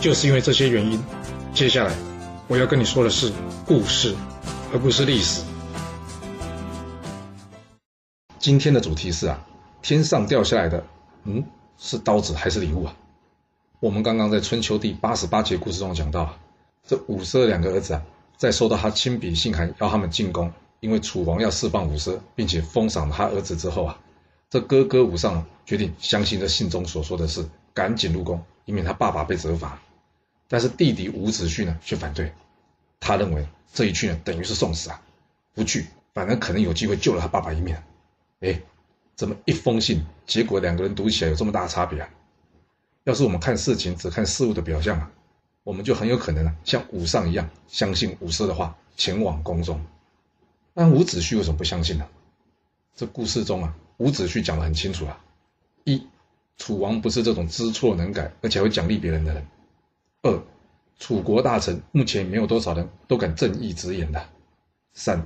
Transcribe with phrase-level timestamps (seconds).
[0.00, 1.02] 就是因为这些原因，
[1.52, 1.92] 接下来
[2.46, 3.32] 我要跟你说的是
[3.66, 4.14] 故事，
[4.72, 5.42] 而不是历史。
[8.38, 9.44] 今天的主题是啊，
[9.82, 10.84] 天上掉下来的，
[11.24, 11.44] 嗯，
[11.78, 12.94] 是刀子还是礼物啊？
[13.80, 16.32] 我们刚刚在春秋第八十八节故事中讲到，
[16.86, 18.02] 这五奢两个儿子啊，
[18.36, 23.98] 在收到他亲笔信函要他们进宫，因为楚王要释放五奢，并且封赏他儿子之后啊，
[24.48, 29.76] 这哥哥武尚决定相信这信中所说的事，赶紧入宫，以免他爸爸被责罚。
[30.48, 32.32] 但是弟弟伍子胥呢却反对，
[32.98, 35.02] 他认为这一去呢等于是送死啊，
[35.54, 37.76] 不去反而可能有机会救了他爸爸一命。
[38.40, 38.60] 哎，
[39.14, 42.08] 怎么一封信，结果两个人读起来有这么大差别啊？
[43.04, 45.10] 要是我们看事情只看事物的表象啊，
[45.64, 49.84] 我们就很有可能啊像武尚一样相信武奢的话，前往宫中。
[50.74, 52.06] 但伍子胥为什么不相信呢？
[52.96, 55.20] 这故事中啊，伍子胥讲得很清楚啊：
[55.84, 56.06] 一，
[56.56, 59.46] 楚王不是这种知错能改而且会奖励别人的人。
[60.22, 60.42] 二，
[60.98, 64.28] 楚国大臣目前没有多少人都敢正义直言的。
[64.92, 65.24] 三，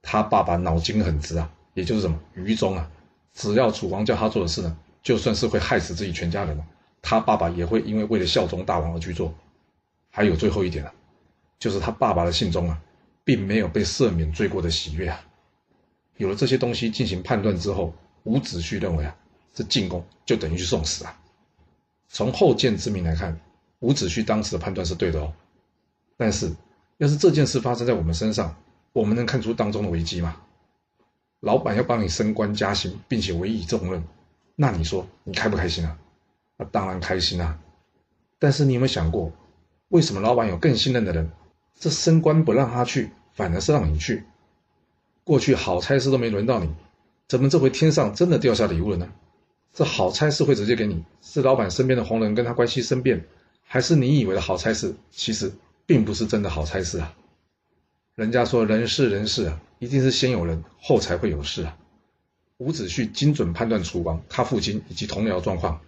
[0.00, 2.90] 他爸爸脑筋很直啊，也就是什么愚忠啊。
[3.34, 6.58] 只要楚王叫他做的事呢，就算是会害死自己全家人
[7.02, 9.34] 他爸爸也会因为为了效忠大王而去做。
[10.10, 10.92] 还有最后一点啊，
[11.58, 12.80] 就是他爸爸的信中啊，
[13.22, 15.20] 并没有被赦免罪过的喜悦啊。
[16.16, 17.92] 有了这些东西进行判断之后，
[18.24, 19.14] 伍子胥认为啊，
[19.54, 21.20] 这进攻就等于去送死啊。
[22.08, 23.38] 从后见之明来看。
[23.80, 25.32] 伍子胥当时的判断是对的哦，
[26.16, 26.52] 但是
[26.98, 28.56] 要是这件事发生在我们身上，
[28.92, 30.36] 我们能看出当中的危机吗？
[31.40, 34.04] 老板要帮你升官加薪，并且委以重任，
[34.54, 35.98] 那你说你开不开心啊？
[36.58, 37.58] 那当然开心啊！
[38.38, 39.32] 但是你有没有想过，
[39.88, 41.30] 为什么老板有更信任的人，
[41.78, 44.24] 这升官不让他去，反而是让你去？
[45.24, 46.70] 过去好差事都没轮到你，
[47.28, 49.10] 怎么这回天上真的掉下礼物了呢？
[49.72, 53.24] 这好差事会直接给你，是老板身边的红人跟他关系生变。
[53.72, 55.52] 还是你以为的好差事，其实
[55.86, 57.14] 并不是真的好差事啊！
[58.16, 61.78] 人家说人事人事啊，一定是先有人后才会有事啊。
[62.56, 65.80] 伍子胥精准判断楚王他父亲以及同僚状况，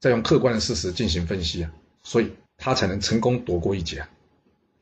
[0.00, 4.10] 再用客观的事实进行分析啊，所以他才能成功躲过一劫啊。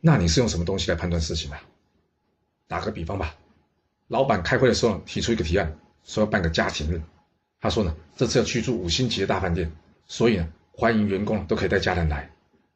[0.00, 1.56] 那你是用什么东西来判断事情的？
[2.66, 3.36] 打个比方吧，
[4.09, 7.00] 老板开会的时候提出一个提案，说要办个家庭日，
[7.60, 9.70] 他说呢，这次要去住五星级的大饭店，
[10.09, 10.48] 所以呢。
[10.72, 12.31] 欢迎员工都可以带家人来，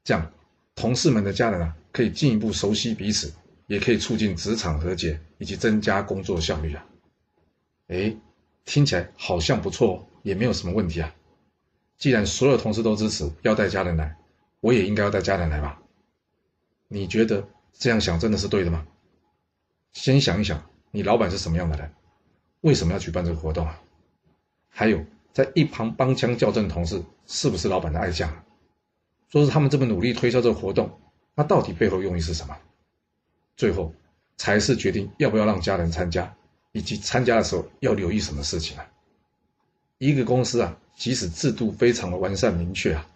[0.05, 0.31] 这样
[0.75, 3.33] 同事们的家人啊可以进一步熟悉彼此，
[3.67, 6.87] 也可以促进职场和解以及增加工作效率啊。
[7.89, 8.15] 哎，
[8.67, 11.15] 听起来好像不错，也没有什么问题啊。
[11.97, 14.17] 既然所有同事都支持要带家人来，
[14.61, 15.81] 我也应该要带家人来吧？
[16.89, 18.87] 你觉得这样想真的是对的吗？
[19.93, 21.91] 先想一想，你老板是什么样的人？
[22.61, 23.81] 为什么要举办这个活动啊？
[24.69, 25.03] 还有。
[25.37, 28.43] 在一旁帮腔校正的同事是不是老板的爱将？
[29.29, 30.99] 说是他们这么努力推销这个活动，
[31.35, 32.57] 那到底背后用意是什么？
[33.55, 33.93] 最后
[34.39, 36.35] 才是决定要不要让家人参加，
[36.73, 38.87] 以及参加的时候要留意什么事情啊？
[39.99, 43.07] 一个公司啊，即使制度非常的完善明确啊，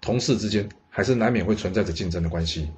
[0.00, 2.68] 同事之间还是难免会存在着竞争的关系。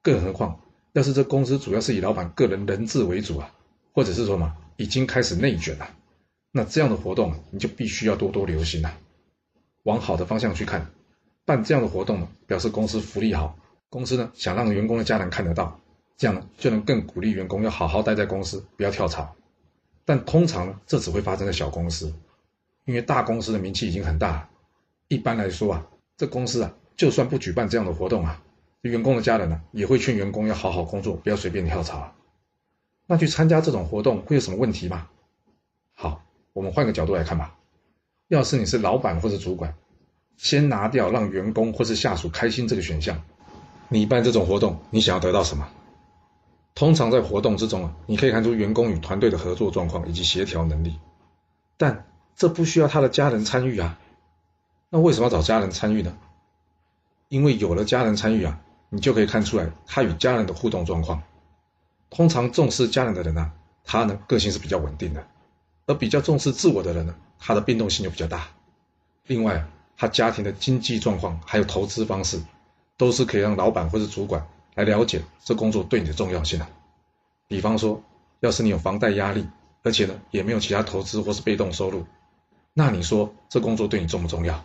[0.00, 0.60] 更何况，
[0.92, 3.52] 要是这公司主要是以老板个人人质为主啊，
[3.92, 5.90] 或者是说嘛，已经开始内卷了。
[6.58, 8.92] 那这样的活动，你就必须要多多留心了。
[9.84, 10.90] 往好的方向去看，
[11.44, 13.56] 办这样的活动呢，表示公司福利好，
[13.88, 15.78] 公司呢想让员工的家人看得到，
[16.16, 19.36] 这样呢就能更鼓励员工要好好待在公司，不要跳槽。
[20.04, 22.12] 但通常呢，这只会发生在小公司，
[22.86, 24.50] 因为大公司的名气已经很大。
[25.06, 25.86] 一般来说啊，
[26.16, 28.42] 这公司啊，就算不举办这样的活动啊，
[28.80, 32.12] 员工的家人呢也会劝员工要好好工作，不要随便跳槽。
[33.06, 35.08] 那去参加这种活动会有什么问题吗？
[35.94, 36.24] 好。
[36.58, 37.54] 我们换个角度来看吧，
[38.26, 39.76] 要是你是老板或者主管，
[40.36, 43.22] 先拿掉让员工或是下属开心这个选项，
[43.88, 45.68] 你办这种活动，你想要得到什么？
[46.74, 50.98] 通常在活动之中啊，你可以看出员工与团队的合作状况以及协调能力，
[51.76, 53.96] 但这不需要他的家人参与啊。
[54.90, 56.18] 那为什么要找家人参与呢？
[57.28, 58.58] 因为有了家人参与啊，
[58.88, 61.22] 你就可以看出来他与家人的互动状况。
[62.10, 63.52] 通常重视家人的人呢，
[63.84, 65.24] 他呢个性是比较稳定的。
[65.88, 68.46] 而比较重视自我的人呢，他的变动性就比较大。
[69.26, 72.40] 另外，他家庭的经济状况还有投资方式，
[72.98, 76.66] 都是可以让老板或者主管来了解这工作对你的重要性的。
[77.48, 78.02] 比方说，
[78.40, 79.46] 要是你有房贷压力，
[79.82, 82.04] 而且呢也没有其他投资或是被动收入，
[82.74, 84.62] 那你说这工作对你重不重要？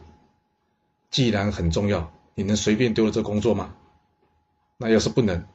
[1.09, 3.73] 既然很重要，你能随便丢了这工作吗？
[4.77, 5.45] 那要是不能，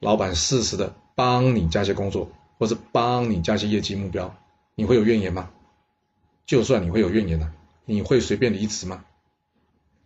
[0.00, 4.34] 老板适时的帮你加些工作，或者帮你加些业绩目标，
[4.78, 5.50] 你会有怨言吗？
[6.46, 7.52] 就算你会有怨言呢，
[7.84, 9.04] 你会随便离职吗？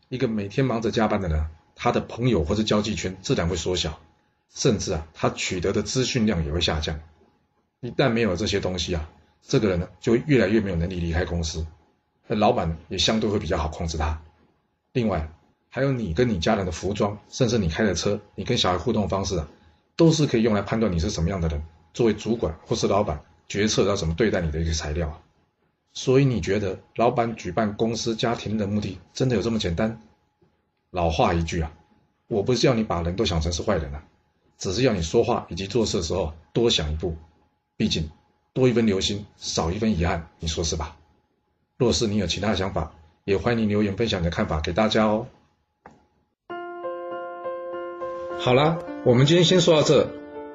[0.08, 1.46] 一个每天忙着加班的人，
[1.76, 4.00] 他的朋友或者交际圈自然会缩小，
[4.48, 6.98] 甚至啊，他取得的资讯量也会下降。
[7.80, 9.10] 一旦没有这些东西啊，
[9.42, 11.66] 这个人呢就会越来越没有能力离开公司，
[12.26, 14.22] 而老板也相对会比较好控制他。
[14.94, 15.30] 另外，
[15.68, 19.46] 还有你跟你家人的服装，甚至你开的车，你跟小孩互动方式啊，
[19.96, 21.62] 都是可以用来判断你是什么样的人。
[21.92, 23.22] 作为主管或是老板，
[23.52, 25.20] 决策要怎么对待你的一个材料啊。
[25.92, 30.00] 所以你觉得老板举办公司家庭的目的真的有这么简单？
[30.90, 31.70] 老话一句啊，
[32.28, 34.02] 我不是要你把人都想成是坏人啊，
[34.56, 37.14] 只是要你说话以及做事的时候多想一步。
[37.76, 38.10] 毕竟
[38.54, 40.96] 多一分留心，少一分遗憾，你说是吧？
[41.76, 42.94] 若是你有其他想法，
[43.24, 45.26] 也欢迎留言分享你的看法给大家哦。
[48.38, 50.21] 好啦，我们今天先说到这。